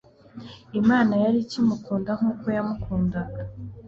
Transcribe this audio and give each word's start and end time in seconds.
Imana 0.79 1.13
yari 1.23 1.37
ikimukunda 1.45 2.11
nkuko 2.19 2.45
yamukundaga 2.55 3.41